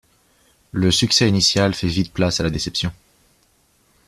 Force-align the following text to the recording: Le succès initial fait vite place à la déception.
Le 0.71 0.89
succès 0.89 1.29
initial 1.29 1.75
fait 1.75 1.85
vite 1.87 2.11
place 2.11 2.39
à 2.39 2.43
la 2.43 2.49
déception. 2.49 2.91